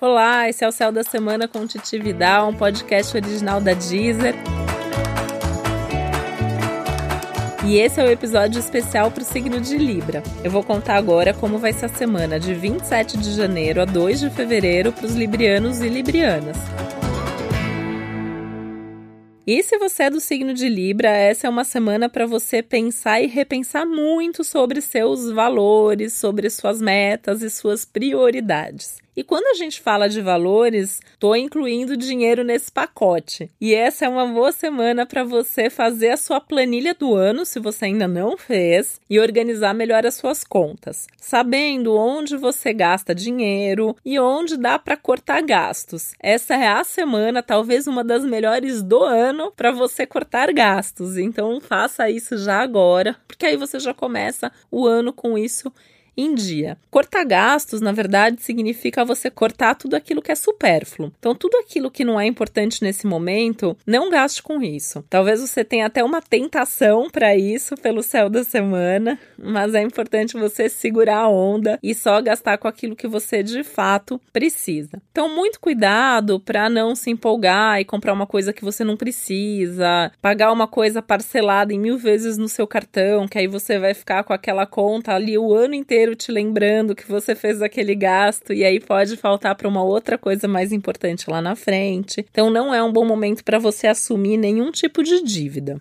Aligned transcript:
Olá, 0.00 0.48
esse 0.48 0.64
é 0.64 0.68
o 0.68 0.70
Céu 0.70 0.92
da 0.92 1.02
Semana 1.02 1.48
com 1.48 1.66
Titi 1.66 1.98
Vidal, 1.98 2.50
um 2.50 2.54
podcast 2.54 3.16
original 3.16 3.60
da 3.60 3.72
Deezer. 3.72 4.32
E 7.66 7.78
esse 7.78 8.00
é 8.00 8.04
o 8.04 8.08
episódio 8.08 8.60
especial 8.60 9.10
para 9.10 9.22
o 9.22 9.26
signo 9.26 9.60
de 9.60 9.76
Libra. 9.76 10.22
Eu 10.44 10.52
vou 10.52 10.62
contar 10.62 10.94
agora 10.94 11.34
como 11.34 11.58
vai 11.58 11.72
ser 11.72 11.86
a 11.86 11.88
semana 11.88 12.38
de 12.38 12.54
27 12.54 13.18
de 13.18 13.32
janeiro 13.34 13.82
a 13.82 13.84
2 13.84 14.20
de 14.20 14.30
fevereiro 14.30 14.92
para 14.92 15.04
os 15.04 15.16
librianos 15.16 15.80
e 15.80 15.88
librianas. 15.88 16.56
E 19.44 19.60
se 19.64 19.78
você 19.78 20.04
é 20.04 20.10
do 20.10 20.20
signo 20.20 20.54
de 20.54 20.68
Libra, 20.68 21.08
essa 21.08 21.48
é 21.48 21.50
uma 21.50 21.64
semana 21.64 22.08
para 22.08 22.24
você 22.24 22.62
pensar 22.62 23.20
e 23.20 23.26
repensar 23.26 23.84
muito 23.84 24.44
sobre 24.44 24.80
seus 24.80 25.28
valores, 25.32 26.12
sobre 26.12 26.48
suas 26.50 26.80
metas 26.80 27.42
e 27.42 27.50
suas 27.50 27.84
prioridades. 27.84 29.07
E 29.18 29.24
quando 29.24 29.48
a 29.48 29.54
gente 29.54 29.80
fala 29.80 30.08
de 30.08 30.22
valores, 30.22 31.00
estou 31.10 31.34
incluindo 31.34 31.96
dinheiro 31.96 32.44
nesse 32.44 32.70
pacote. 32.70 33.50
E 33.60 33.74
essa 33.74 34.04
é 34.04 34.08
uma 34.08 34.24
boa 34.24 34.52
semana 34.52 35.04
para 35.04 35.24
você 35.24 35.68
fazer 35.68 36.10
a 36.10 36.16
sua 36.16 36.40
planilha 36.40 36.94
do 36.94 37.16
ano, 37.16 37.44
se 37.44 37.58
você 37.58 37.86
ainda 37.86 38.06
não 38.06 38.36
fez, 38.36 39.00
e 39.10 39.18
organizar 39.18 39.74
melhor 39.74 40.06
as 40.06 40.14
suas 40.14 40.44
contas, 40.44 41.08
sabendo 41.16 41.96
onde 41.96 42.36
você 42.36 42.72
gasta 42.72 43.12
dinheiro 43.12 43.96
e 44.04 44.20
onde 44.20 44.56
dá 44.56 44.78
para 44.78 44.96
cortar 44.96 45.42
gastos. 45.42 46.12
Essa 46.20 46.54
é 46.54 46.68
a 46.68 46.84
semana, 46.84 47.42
talvez 47.42 47.88
uma 47.88 48.04
das 48.04 48.24
melhores 48.24 48.84
do 48.84 49.02
ano, 49.02 49.50
para 49.50 49.72
você 49.72 50.06
cortar 50.06 50.52
gastos. 50.52 51.18
Então 51.18 51.60
faça 51.60 52.08
isso 52.08 52.38
já 52.38 52.60
agora, 52.60 53.16
porque 53.26 53.46
aí 53.46 53.56
você 53.56 53.80
já 53.80 53.92
começa 53.92 54.52
o 54.70 54.86
ano 54.86 55.12
com 55.12 55.36
isso 55.36 55.72
em 56.18 56.34
dia. 56.34 56.76
Cortar 56.90 57.24
gastos, 57.24 57.80
na 57.80 57.92
verdade, 57.92 58.42
significa 58.42 59.04
você 59.04 59.30
cortar 59.30 59.76
tudo 59.76 59.94
aquilo 59.94 60.20
que 60.20 60.32
é 60.32 60.34
supérfluo. 60.34 61.12
Então, 61.16 61.32
tudo 61.32 61.56
aquilo 61.58 61.92
que 61.92 62.04
não 62.04 62.20
é 62.20 62.26
importante 62.26 62.82
nesse 62.82 63.06
momento, 63.06 63.76
não 63.86 64.10
gaste 64.10 64.42
com 64.42 64.60
isso. 64.60 65.04
Talvez 65.08 65.40
você 65.40 65.64
tenha 65.64 65.86
até 65.86 66.02
uma 66.02 66.20
tentação 66.20 67.08
para 67.08 67.36
isso 67.36 67.76
pelo 67.76 68.02
céu 68.02 68.28
da 68.28 68.42
semana, 68.42 69.16
mas 69.38 69.74
é 69.74 69.80
importante 69.80 70.36
você 70.36 70.68
segurar 70.68 71.18
a 71.18 71.28
onda 71.28 71.78
e 71.80 71.94
só 71.94 72.20
gastar 72.20 72.58
com 72.58 72.66
aquilo 72.66 72.96
que 72.96 73.06
você 73.06 73.40
de 73.44 73.62
fato 73.62 74.20
precisa. 74.32 75.00
Então, 75.12 75.32
muito 75.32 75.60
cuidado 75.60 76.40
para 76.40 76.68
não 76.68 76.96
se 76.96 77.10
empolgar 77.10 77.80
e 77.80 77.84
comprar 77.84 78.12
uma 78.12 78.26
coisa 78.26 78.52
que 78.52 78.64
você 78.64 78.82
não 78.82 78.96
precisa, 78.96 80.10
pagar 80.20 80.50
uma 80.50 80.66
coisa 80.66 81.00
parcelada 81.00 81.72
em 81.72 81.78
mil 81.78 81.96
vezes 81.96 82.36
no 82.36 82.48
seu 82.48 82.66
cartão, 82.66 83.28
que 83.28 83.38
aí 83.38 83.46
você 83.46 83.78
vai 83.78 83.94
ficar 83.94 84.24
com 84.24 84.32
aquela 84.32 84.66
conta 84.66 85.14
ali 85.14 85.38
o 85.38 85.54
ano 85.54 85.74
inteiro 85.74 86.07
te 86.14 86.30
lembrando 86.32 86.94
que 86.94 87.08
você 87.08 87.34
fez 87.34 87.62
aquele 87.62 87.94
gasto 87.94 88.52
e 88.52 88.64
aí 88.64 88.80
pode 88.80 89.16
faltar 89.16 89.54
para 89.54 89.68
uma 89.68 89.82
outra 89.82 90.18
coisa 90.18 90.48
mais 90.48 90.72
importante 90.72 91.30
lá 91.30 91.40
na 91.40 91.54
frente. 91.54 92.24
Então 92.30 92.50
não 92.50 92.74
é 92.74 92.82
um 92.82 92.92
bom 92.92 93.04
momento 93.04 93.44
para 93.44 93.58
você 93.58 93.86
assumir 93.86 94.36
nenhum 94.36 94.70
tipo 94.70 95.02
de 95.02 95.22
dívida. 95.22 95.78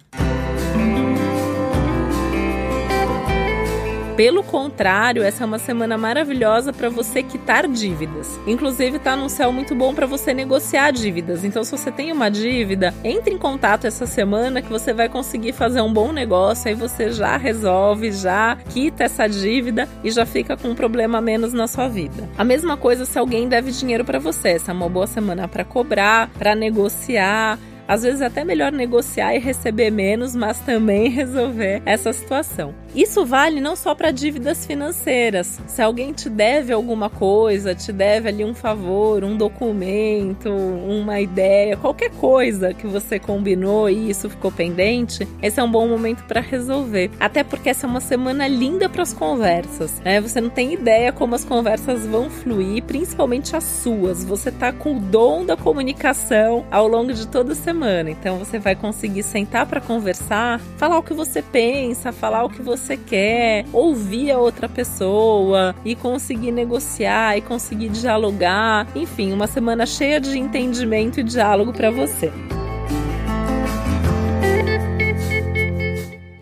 Pelo 4.18 4.44
contrário, 4.44 5.22
essa 5.22 5.44
é 5.44 5.46
uma 5.46 5.60
semana 5.60 5.96
maravilhosa 5.96 6.74
para 6.74 6.90
você 6.90 7.22
quitar 7.22 7.68
dívidas. 7.68 8.40
Inclusive, 8.48 8.98
tá 8.98 9.16
num 9.16 9.30
céu 9.30 9.54
muito 9.54 9.76
bom 9.76 9.94
para 9.94 10.08
você 10.08 10.34
negociar 10.34 10.90
dívidas. 10.90 11.44
Então, 11.44 11.64
se 11.64 11.70
você 11.70 11.92
tem 11.92 12.12
uma 12.12 12.28
dívida, 12.28 12.92
entre 13.04 13.36
em 13.36 13.38
contato 13.38 13.86
essa 13.86 14.08
semana 14.08 14.60
que 14.60 14.72
você 14.72 14.92
vai 14.92 15.08
conseguir 15.08 15.54
fazer 15.54 15.82
um 15.82 15.94
bom 15.94 16.12
negócio. 16.12 16.68
Aí 16.68 16.74
você 16.74 17.12
já 17.12 17.38
resolve, 17.38 18.12
já 18.12 18.58
quita 18.70 19.04
essa 19.04 19.28
dívida 19.28 19.88
e 20.04 20.10
já 20.10 20.26
fica 20.26 20.58
com 20.58 20.70
um 20.70 20.76
problema 20.76 21.22
menos 21.22 21.54
na 21.54 21.68
sua 21.68 21.88
vida. 21.88 22.28
A 22.40 22.44
mesma 22.44 22.76
coisa 22.76 23.06
se 23.06 23.20
alguém 23.20 23.48
deve 23.48 23.70
dinheiro 23.70 24.04
para 24.04 24.18
você. 24.18 24.50
Essa 24.50 24.72
é 24.72 24.74
uma 24.74 24.90
boa 24.90 25.06
semana 25.06 25.48
para 25.48 25.64
cobrar, 25.64 26.32
para 26.40 26.56
negociar 26.56 27.60
às 27.88 28.04
vezes 28.04 28.22
é 28.22 28.26
até 28.26 28.44
melhor 28.44 28.72
negociar 28.72 29.34
e 29.34 29.40
receber 29.40 29.90
menos, 29.90 30.36
mas 30.36 30.60
também 30.60 31.10
resolver 31.10 31.82
essa 31.86 32.12
situação. 32.12 32.76
Isso 32.94 33.26
vale 33.26 33.62
não 33.62 33.76
só 33.76 33.96
para 33.96 34.12
dívidas 34.12 34.66
financeiras. 34.66 35.60
Se 35.68 35.82
alguém 35.82 36.12
te 36.12 36.30
deve 36.30 36.74
alguma 36.74 37.10
coisa, 37.10 37.74
te 37.74 37.92
deve 37.92 38.28
ali 38.28 38.44
um 38.44 38.54
favor, 38.54 39.24
um 39.24 39.38
documento, 39.38 40.50
uma 40.50 41.22
ideia, 41.22 41.78
qualquer 41.78 42.12
coisa 42.12 42.74
que 42.74 42.88
você 42.88 43.20
combinou 43.20 43.90
e 43.90 44.10
isso 44.10 44.30
ficou 44.30 44.52
pendente, 44.52 45.28
esse 45.42 45.60
é 45.60 45.64
um 45.64 45.72
bom 45.72 45.88
momento 45.88 46.24
para 46.24 46.42
resolver. 46.42 47.12
Até 47.20 47.44
porque 47.44 47.70
essa 47.70 47.86
é 47.86 47.90
uma 47.90 48.02
semana 48.02 48.48
linda 48.48 48.90
para 48.90 49.04
as 49.04 49.14
conversas, 49.14 50.02
né? 50.02 50.20
Você 50.20 50.42
não 50.42 50.50
tem 50.50 50.74
ideia 50.74 51.12
como 51.12 51.36
as 51.36 51.46
conversas 51.46 52.06
vão 52.06 52.30
fluir, 52.30 52.84
principalmente 52.84 53.56
as 53.56 53.64
suas. 53.64 54.26
Você 54.26 54.52
tá 54.52 54.74
com 54.74 54.98
o 54.98 55.00
dom 55.00 55.46
da 55.46 55.56
comunicação 55.56 56.66
ao 56.72 56.88
longo 56.88 57.14
de 57.14 57.28
toda 57.28 57.54
a 57.54 57.56
semana 57.56 57.77
semana. 57.78 58.10
Então 58.10 58.40
você 58.40 58.58
vai 58.58 58.76
conseguir 58.76 59.22
sentar 59.22 59.68
para 59.68 59.80
conversar, 59.80 60.60
falar 60.78 60.98
o 60.98 61.04
que 61.04 61.14
você 61.14 61.42
pensa, 61.44 62.12
falar 62.12 62.44
o 62.44 62.50
que 62.50 62.62
você 62.62 62.98
quer, 62.98 63.66
ouvir 63.72 64.32
a 64.32 64.40
outra 64.40 64.68
pessoa 64.68 65.76
e 65.86 65.96
conseguir 65.96 66.52
negociar 66.52 67.38
e 67.38 67.42
conseguir 67.42 67.90
dialogar. 67.90 68.88
Enfim, 68.96 69.32
uma 69.32 69.46
semana 69.46 69.86
cheia 69.86 70.20
de 70.20 70.38
entendimento 70.40 71.20
e 71.20 71.24
diálogo 71.24 71.72
para 71.72 71.92
você. 71.92 72.32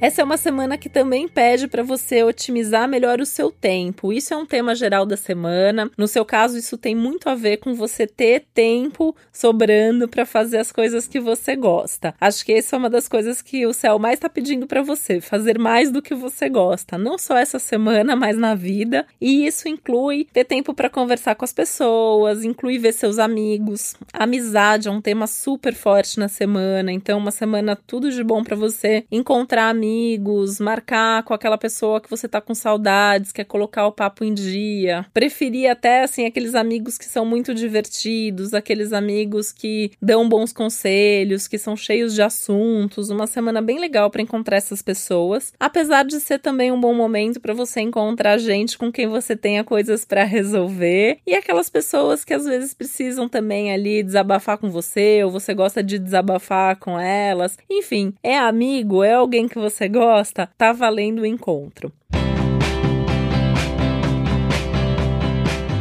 Essa 0.05 0.21
é 0.21 0.23
uma 0.23 0.37
semana 0.37 0.77
que 0.77 0.87
também 0.87 1.27
pede 1.27 1.67
para 1.67 1.81
você 1.81 2.21
otimizar 2.21 2.87
melhor 2.87 3.19
o 3.19 3.25
seu 3.25 3.49
tempo. 3.49 4.13
Isso 4.13 4.35
é 4.35 4.37
um 4.37 4.45
tema 4.45 4.75
geral 4.75 5.03
da 5.03 5.17
semana. 5.17 5.89
No 5.97 6.07
seu 6.07 6.23
caso, 6.23 6.59
isso 6.59 6.77
tem 6.77 6.93
muito 6.93 7.27
a 7.27 7.33
ver 7.33 7.57
com 7.57 7.73
você 7.73 8.05
ter 8.05 8.45
tempo 8.53 9.15
sobrando 9.33 10.07
para 10.07 10.23
fazer 10.23 10.59
as 10.59 10.71
coisas 10.71 11.07
que 11.07 11.19
você 11.19 11.55
gosta. 11.55 12.13
Acho 12.21 12.45
que 12.45 12.53
essa 12.53 12.75
é 12.75 12.77
uma 12.77 12.87
das 12.87 13.07
coisas 13.07 13.41
que 13.41 13.65
o 13.65 13.73
céu 13.73 13.97
mais 13.97 14.13
está 14.17 14.29
pedindo 14.29 14.67
para 14.67 14.83
você, 14.83 15.19
fazer 15.19 15.57
mais 15.57 15.89
do 15.89 16.03
que 16.03 16.13
você 16.13 16.49
gosta, 16.49 16.99
não 16.99 17.17
só 17.17 17.35
essa 17.35 17.57
semana, 17.57 18.15
mas 18.15 18.37
na 18.37 18.53
vida. 18.53 19.07
E 19.19 19.47
isso 19.47 19.67
inclui 19.67 20.27
ter 20.31 20.43
tempo 20.43 20.71
para 20.71 20.87
conversar 20.87 21.33
com 21.33 21.45
as 21.45 21.51
pessoas, 21.51 22.43
inclui 22.43 22.77
ver 22.77 22.93
seus 22.93 23.17
amigos. 23.17 23.95
Amizade 24.13 24.87
é 24.87 24.91
um 24.91 25.01
tema 25.01 25.25
super 25.25 25.73
forte 25.73 26.19
na 26.19 26.27
semana, 26.27 26.91
então 26.91 27.17
uma 27.17 27.31
semana 27.31 27.75
tudo 27.75 28.11
de 28.11 28.23
bom 28.23 28.43
para 28.43 28.55
você 28.55 29.03
encontrar 29.11 29.69
amigos 29.69 29.94
amigos, 29.95 30.59
marcar 30.59 31.23
com 31.23 31.33
aquela 31.33 31.57
pessoa 31.57 32.01
que 32.01 32.09
você 32.09 32.27
tá 32.27 32.41
com 32.41 32.53
saudades, 32.53 33.31
quer 33.31 33.45
colocar 33.45 33.87
o 33.87 33.91
papo 33.91 34.25
em 34.25 34.33
dia. 34.33 35.05
Preferir 35.13 35.69
até 35.69 36.03
assim 36.03 36.25
aqueles 36.25 36.53
amigos 36.53 36.97
que 36.97 37.05
são 37.05 37.25
muito 37.25 37.53
divertidos, 37.53 38.53
aqueles 38.53 38.91
amigos 38.91 39.53
que 39.53 39.91
dão 40.01 40.27
bons 40.27 40.51
conselhos, 40.51 41.47
que 41.47 41.57
são 41.57 41.77
cheios 41.77 42.13
de 42.13 42.21
assuntos. 42.21 43.09
Uma 43.09 43.25
semana 43.25 43.61
bem 43.61 43.79
legal 43.79 44.09
para 44.09 44.21
encontrar 44.21 44.57
essas 44.57 44.81
pessoas, 44.81 45.53
apesar 45.59 46.03
de 46.03 46.19
ser 46.19 46.39
também 46.39 46.71
um 46.71 46.79
bom 46.79 46.93
momento 46.93 47.39
para 47.39 47.53
você 47.53 47.79
encontrar 47.79 48.37
gente 48.37 48.77
com 48.77 48.91
quem 48.91 49.07
você 49.07 49.35
tenha 49.35 49.63
coisas 49.63 50.03
para 50.03 50.23
resolver 50.23 51.19
e 51.25 51.33
aquelas 51.33 51.69
pessoas 51.69 52.25
que 52.25 52.33
às 52.33 52.43
vezes 52.43 52.73
precisam 52.73 53.29
também 53.29 53.71
ali 53.71 54.03
desabafar 54.03 54.57
com 54.57 54.69
você 54.69 55.23
ou 55.23 55.31
você 55.31 55.53
gosta 55.53 55.81
de 55.81 55.97
desabafar 55.97 56.77
com 56.77 56.99
elas. 56.99 57.57
Enfim, 57.69 58.13
é 58.21 58.37
amigo, 58.37 59.03
é 59.03 59.13
alguém 59.13 59.47
que 59.47 59.57
você 59.57 59.84
gosta, 59.87 60.49
tá 60.57 60.71
valendo 60.71 61.21
o 61.21 61.25
encontro. 61.25 61.91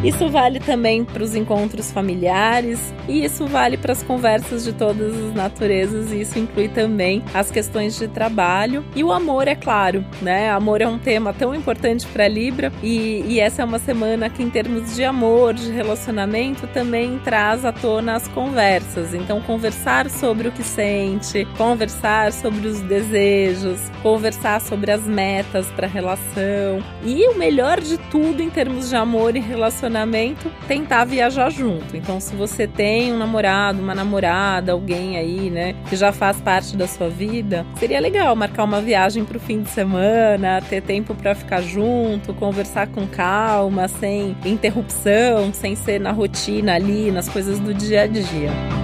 Isso 0.05 0.29
vale 0.29 0.61
também 0.61 1.03
para 1.03 1.23
os 1.23 1.35
encontros 1.35 1.91
familiares 1.91 2.93
e 3.09 3.25
isso 3.25 3.47
vale 3.47 3.79
para 3.79 3.93
as 3.93 4.03
conversas 4.03 4.63
de 4.63 4.75
todas 4.75 5.15
as 5.15 5.35
naturezas 5.35 6.13
e 6.13 6.21
isso 6.21 6.39
inclui 6.39 6.69
também 6.69 7.25
as 7.33 7.51
questões 7.51 7.99
de 7.99 8.07
trabalho 8.07 8.85
e 8.95 9.03
o 9.03 9.11
amor, 9.11 9.49
é 9.49 9.55
claro, 9.55 10.05
né? 10.21 10.51
Amor 10.51 10.83
é 10.83 10.87
um 10.87 10.99
tema 10.99 11.33
tão 11.33 11.55
importante 11.55 12.07
para 12.09 12.29
Libra 12.29 12.71
e, 12.83 13.25
e 13.27 13.41
essa 13.41 13.63
é 13.63 13.65
uma 13.65 13.79
semana 13.79 14.29
que, 14.29 14.43
em 14.43 14.51
termos 14.51 14.95
de 14.95 15.03
amor, 15.05 15.55
de 15.55 15.73
relacionamento, 15.73 16.67
também 16.67 17.19
traz 17.25 17.65
à 17.65 17.73
tona 17.73 18.17
as 18.17 18.29
conversas. 18.29 19.15
Então, 19.15 19.41
conversar 19.41 20.11
sobre 20.11 20.49
o 20.49 20.53
que 20.53 20.63
sente, 20.63 21.47
conversar 21.57 22.31
sobre 22.31 22.69
os 22.69 22.83
desejos, 22.83 23.81
conversar 24.03 24.61
sobre 24.61 24.91
as 24.91 25.05
metas 25.05 25.67
para 25.71 25.87
a 25.87 25.91
relação 25.91 26.83
e 27.03 27.27
o 27.27 27.39
melhor 27.39 27.81
de 27.81 27.97
tudo 28.11 28.43
em 28.43 28.51
termos 28.51 28.91
de 28.91 28.97
amor 28.97 29.35
e 29.35 29.41
relacionamento 29.41 29.94
relacionamento, 29.95 30.51
tentar 30.67 31.05
viajar 31.05 31.51
junto. 31.51 31.97
Então, 31.97 32.19
se 32.21 32.35
você 32.35 32.67
tem 32.67 33.13
um 33.13 33.19
namorado, 33.19 33.81
uma 33.81 33.95
namorada, 33.95 34.73
alguém 34.73 35.17
aí, 35.17 35.51
né, 35.51 35.75
que 35.89 35.97
já 35.97 36.13
faz 36.13 36.41
parte 36.41 36.77
da 36.77 36.87
sua 36.87 37.09
vida, 37.09 37.65
seria 37.77 38.01
legal 38.01 38.35
marcar 38.35 38.65
uma 38.65 38.81
viagem 38.81 39.25
para 39.25 39.37
o 39.37 39.41
fim 39.41 39.63
de 39.63 39.71
semana, 39.71 40.61
ter 40.69 40.83
tempo 40.83 41.15
para 41.15 41.35
ficar 41.35 41.63
junto, 41.63 42.35
conversar 42.35 42.89
com 42.89 43.07
calma, 43.07 43.87
sem 43.87 44.37
interrupção, 44.45 45.53
sem 45.53 45.77
ser 45.77 46.01
na 46.01 46.11
rotina 46.11 46.75
ali, 46.75 47.11
nas 47.11 47.29
coisas 47.29 47.61
do 47.61 47.73
dia 47.73 48.03
a 48.03 48.07
dia. 48.07 48.84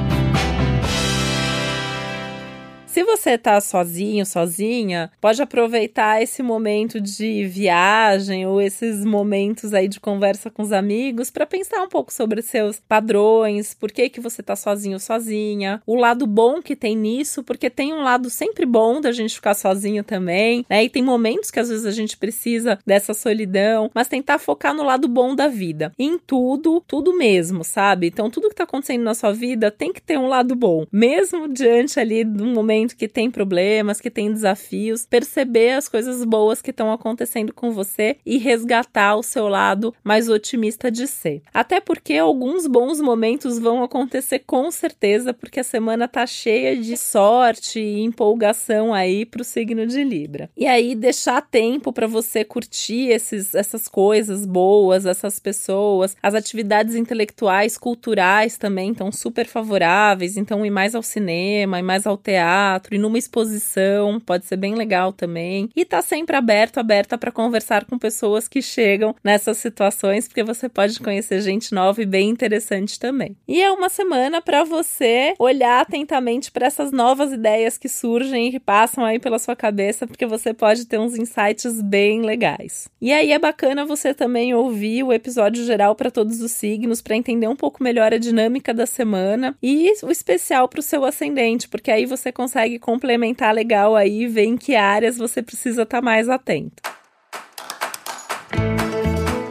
Se 2.91 3.05
você 3.05 3.39
tá 3.39 3.61
sozinho, 3.61 4.27
sozinha, 4.27 5.13
pode 5.21 5.41
aproveitar 5.41 6.21
esse 6.21 6.43
momento 6.43 7.01
de 7.01 7.45
viagem 7.47 8.45
ou 8.45 8.61
esses 8.61 9.05
momentos 9.05 9.73
aí 9.73 9.87
de 9.87 10.01
conversa 10.01 10.51
com 10.51 10.61
os 10.61 10.73
amigos 10.73 11.31
para 11.31 11.47
pensar 11.47 11.85
um 11.85 11.89
pouco 11.89 12.13
sobre 12.13 12.43
seus 12.43 12.81
padrões, 12.81 13.75
por 13.75 13.93
que 13.93 14.09
que 14.09 14.21
você 14.21 14.43
tá 14.43 14.57
sozinho, 14.57 14.99
sozinha, 14.99 15.81
o 15.87 15.95
lado 15.95 16.27
bom 16.27 16.61
que 16.61 16.75
tem 16.75 16.97
nisso, 16.97 17.45
porque 17.45 17.71
tem 17.71 17.93
um 17.95 18.03
lado 18.03 18.29
sempre 18.29 18.67
bom 18.67 19.01
da 19.01 19.13
gente 19.13 19.37
ficar 19.37 19.55
sozinho 19.55 20.03
também, 20.03 20.67
né? 20.69 20.83
E 20.83 20.91
tem 20.91 21.01
momentos 21.01 21.53
que 21.53 21.61
às 21.61 21.69
vezes 21.69 21.87
a 21.87 21.93
gente 21.93 22.17
precisa 22.17 22.77
dessa 22.85 23.15
solidão, 23.15 23.89
mas 23.95 24.09
tentar 24.09 24.41
focar 24.41 24.75
no 24.75 24.83
lado 24.83 25.07
bom 25.07 25.37
da 25.37 25.47
vida. 25.47 25.93
Em 25.97 26.19
tudo, 26.19 26.83
tudo 26.89 27.17
mesmo, 27.17 27.63
sabe? 27.63 28.09
Então 28.09 28.29
tudo 28.29 28.49
que 28.49 28.57
tá 28.57 28.65
acontecendo 28.65 29.05
na 29.05 29.15
sua 29.15 29.33
vida 29.33 29.71
tem 29.71 29.93
que 29.93 30.03
ter 30.03 30.19
um 30.19 30.27
lado 30.27 30.57
bom, 30.57 30.85
mesmo 30.91 31.47
diante 31.47 32.01
ali 32.01 32.25
de 32.25 32.43
um 32.43 32.53
momento 32.53 32.80
que 32.89 33.09
tem 33.09 33.31
problemas, 33.31 34.01
que 34.01 34.11
tem 34.11 34.33
desafios, 34.33 35.07
perceber 35.07 35.73
as 35.73 35.89
coisas 35.89 36.25
boas 36.25 36.63
que 36.63 36.71
estão 36.71 36.93
acontecendo 36.93 37.53
com 37.53 37.71
você 37.71 38.17
e 38.25 38.39
resgatar 38.39 39.17
o 39.17 39.23
seu 39.23 39.49
lado 39.49 39.95
mais 40.03 40.29
otimista 40.29 40.91
de 40.91 41.07
ser. 41.07 41.43
Até 41.53 41.81
porque 41.81 42.15
alguns 42.15 42.67
bons 42.67 43.01
momentos 43.01 43.59
vão 43.59 43.83
acontecer 43.83 44.41
com 44.41 44.71
certeza, 44.71 45.33
porque 45.33 45.61
a 45.61 45.65
semana 45.65 46.09
tá 46.09 46.27
cheia 46.27 46.77
de 46.77 46.97
sorte 46.97 47.81
e 47.81 48.01
empolgação 48.01 48.93
aí 48.95 49.25
pro 49.25 49.45
signo 49.45 49.87
de 49.87 50.03
Libra. 50.03 50.51
E 50.57 50.67
aí 50.67 50.95
deixar 50.95 51.43
tempo 51.43 51.93
para 51.93 52.07
você 52.07 52.45
curtir 52.45 53.09
esses, 53.09 53.55
essas 53.55 53.89
coisas 53.89 54.47
boas, 54.47 55.07
essas 55.07 55.39
pessoas, 55.39 56.17
as 56.23 56.35
atividades 56.35 56.95
intelectuais, 56.95 57.77
culturais 57.77 58.59
também 58.59 58.93
estão 58.93 59.11
super 59.11 59.47
favoráveis, 59.47 60.37
então 60.37 60.65
ir 60.65 60.71
mais 60.71 60.95
ao 60.95 61.03
cinema, 61.03 61.79
ir 61.79 61.83
mais 61.83 62.07
ao 62.07 62.17
teatro, 62.17 62.70
ir 62.91 62.99
numa 62.99 63.19
exposição, 63.19 64.21
pode 64.21 64.47
ser 64.47 64.57
bem 64.57 64.75
legal 64.75 65.13
também. 65.13 65.71
E 65.75 65.85
tá 65.85 66.03
sempre 66.03 66.37
aberto, 66.37 66.79
aberta 66.79 67.17
para 67.17 67.33
conversar 67.33 67.85
com 67.85 67.99
pessoas 67.99 68.47
que 68.47 68.61
chegam 68.61 69.15
nessas 69.25 69.59
situações, 69.59 70.29
porque 70.29 70.45
você 70.45 70.69
pode 70.69 71.01
conhecer 71.01 71.41
gente 71.41 71.75
nova 71.75 72.03
e 72.03 72.07
bem 72.07 72.29
interessante 72.29 72.99
também. 72.99 73.37
E 73.49 73.61
é 73.61 73.71
uma 73.71 73.89
semana 73.89 74.41
para 74.41 74.65
você 74.65 75.35
olhar 75.39 75.81
atentamente 75.81 76.51
para 76.51 76.67
essas 76.67 76.93
novas 76.93 77.33
ideias 77.33 77.79
que 77.79 77.89
surgem 77.89 78.49
e 78.49 78.51
que 78.53 78.61
passam 78.61 79.05
aí 79.05 79.19
pela 79.19 79.39
sua 79.39 79.57
cabeça, 79.57 80.07
porque 80.07 80.27
você 80.27 80.53
pode 80.53 80.87
ter 80.87 80.99
uns 80.99 81.17
insights 81.17 81.81
bem 81.81 82.23
legais. 82.23 82.89
E 83.01 83.13
aí 83.13 83.33
é 83.33 83.39
bacana 83.39 83.85
você 83.85 84.13
também 84.13 84.55
ouvir 84.55 85.03
o 85.03 85.13
episódio 85.13 85.65
geral 85.65 85.95
para 85.95 86.11
todos 86.11 86.41
os 86.41 86.53
signos 86.53 87.01
para 87.01 87.17
entender 87.17 87.49
um 87.49 87.57
pouco 87.57 87.83
melhor 87.83 88.13
a 88.13 88.19
dinâmica 88.19 88.75
da 88.75 88.87
semana 88.87 89.57
e 89.63 89.93
o 90.03 90.11
especial 90.11 90.69
para 90.69 90.81
o 90.81 90.83
seu 90.83 91.05
ascendente, 91.05 91.69
porque 91.69 91.91
aí 91.91 92.07
você 92.07 92.31
consegue 92.31 92.60
complementar 92.79 93.55
legal 93.55 93.97
aí 93.97 94.27
ver 94.27 94.45
em 94.45 94.57
que 94.57 94.77
áreas 94.77 95.17
você 95.17 95.43
precisa 95.43 95.83
estar 95.83 95.99
tá 95.99 96.03
mais 96.03 96.29
atento. 96.29 96.83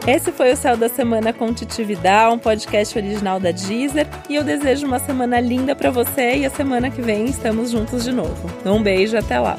Esse 0.06 0.32
foi 0.32 0.52
o 0.52 0.56
Céu 0.56 0.76
da 0.76 0.88
Semana 0.88 1.32
com 1.32 1.52
Titividade, 1.52 2.34
um 2.34 2.38
podcast 2.38 2.98
original 2.98 3.38
da 3.38 3.50
Deezer. 3.50 4.08
E 4.28 4.34
eu 4.34 4.42
desejo 4.42 4.86
uma 4.86 4.98
semana 4.98 5.38
linda 5.38 5.76
para 5.76 5.90
você 5.90 6.38
e 6.38 6.46
a 6.46 6.50
semana 6.50 6.90
que 6.90 7.02
vem 7.02 7.26
estamos 7.26 7.70
juntos 7.70 8.04
de 8.04 8.10
novo. 8.10 8.50
Um 8.64 8.82
beijo, 8.82 9.16
até 9.16 9.38
lá. 9.38 9.56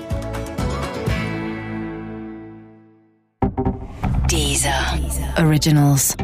Deezer. 4.28 4.74
Deezer. 5.00 5.46
Originals. 5.46 6.16